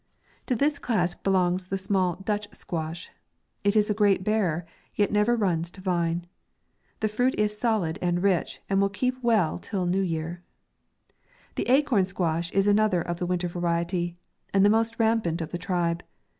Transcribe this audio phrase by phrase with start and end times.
[0.47, 3.11] To this class belongs the small Dutch squash.
[3.63, 6.25] It is a great bearer, yet never runs to vine.
[7.01, 10.41] The fruit is solid and rich, and will keep well till new year.
[11.53, 14.17] The acorn squash is another of the winter variety,
[14.51, 16.01] and the most rampant of the tribe.